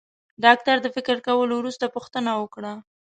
ډاکټر 0.43 0.77
د 0.81 0.87
فکر 0.95 1.17
کولو 1.27 1.53
وروسته 1.57 1.85
پوښتنه 1.95 2.31
وکړه. 2.41 2.73